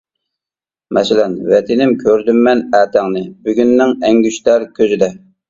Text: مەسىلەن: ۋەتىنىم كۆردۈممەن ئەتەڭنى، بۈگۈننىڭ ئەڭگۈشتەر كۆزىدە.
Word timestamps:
مەسىلەن: 0.97 1.35
ۋەتىنىم 1.51 1.93
كۆردۈممەن 2.05 2.65
ئەتەڭنى، 2.79 3.23
بۈگۈننىڭ 3.45 3.95
ئەڭگۈشتەر 4.09 4.69
كۆزىدە. 4.81 5.13